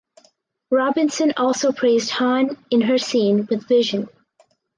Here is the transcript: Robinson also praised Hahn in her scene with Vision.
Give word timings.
Robinson 0.71 1.31
also 1.37 1.71
praised 1.71 2.09
Hahn 2.09 2.57
in 2.71 2.81
her 2.81 2.97
scene 2.97 3.45
with 3.45 3.67
Vision. 3.67 4.09